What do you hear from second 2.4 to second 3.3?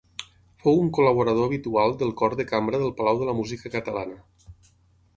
de Cambra del Palau